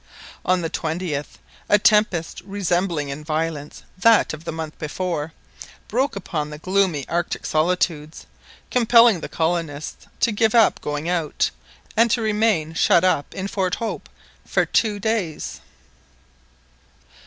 [0.43, 1.37] On the 20th,
[1.69, 5.31] a tempest resembling in violence that of the month before,
[5.87, 8.25] broke upon the gloomy Arctic solitudes,
[8.71, 11.51] compelling the colonists to give up going out,
[11.95, 14.09] and to remain shut up in Fort Hope
[14.43, 15.61] for two days.